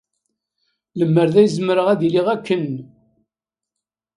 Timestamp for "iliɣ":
2.07-2.27